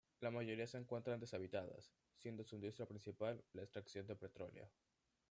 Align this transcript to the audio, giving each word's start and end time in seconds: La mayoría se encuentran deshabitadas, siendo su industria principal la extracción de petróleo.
La 0.19 0.31
mayoría 0.31 0.65
se 0.65 0.79
encuentran 0.79 1.19
deshabitadas, 1.19 1.91
siendo 2.15 2.43
su 2.43 2.55
industria 2.55 2.87
principal 2.87 3.39
la 3.53 3.61
extracción 3.61 4.07
de 4.07 4.15
petróleo. 4.15 4.67